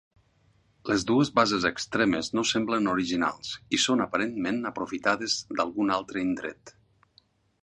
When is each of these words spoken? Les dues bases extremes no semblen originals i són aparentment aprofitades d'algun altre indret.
Les 0.91 1.03
dues 1.09 1.29
bases 1.39 1.67
extremes 1.69 2.29
no 2.39 2.45
semblen 2.53 2.89
originals 2.93 3.53
i 3.79 3.83
són 3.87 4.03
aparentment 4.07 4.59
aprofitades 4.71 5.37
d'algun 5.61 5.95
altre 5.99 6.25
indret. 6.31 6.75